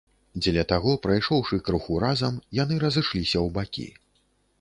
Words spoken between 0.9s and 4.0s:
прайшоўшы крыху разам, яны разышліся ў бакі.